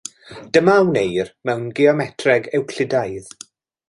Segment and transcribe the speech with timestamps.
[0.55, 3.29] Dyma a wneir mewn geometreg Ewclidaidd.